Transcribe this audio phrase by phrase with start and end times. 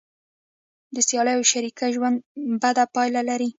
[0.95, 2.17] د سیالۍ او شریکۍ ژوند
[2.61, 3.49] بده پایله لري.